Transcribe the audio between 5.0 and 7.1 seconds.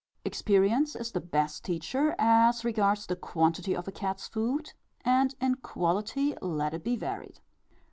and in quality let it be